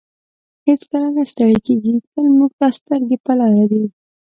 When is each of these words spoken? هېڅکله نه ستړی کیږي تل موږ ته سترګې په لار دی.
هېڅکله 0.67 1.07
نه 1.17 1.23
ستړی 1.31 1.57
کیږي 1.65 1.93
تل 2.11 2.25
موږ 2.37 2.51
ته 2.59 2.67
سترګې 2.77 3.17
په 3.25 3.31
لار 3.39 3.57
دی. 3.71 3.83